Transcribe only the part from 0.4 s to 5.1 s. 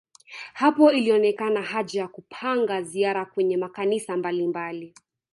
Hapo ilionekana haja ya kupanga ziara kwenye makanisa mbalimbali